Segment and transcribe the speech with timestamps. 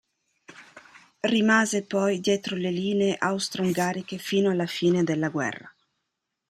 [1.35, 5.71] Rimase poi dietro le linee austro-ungariche fino alla fine della guerra.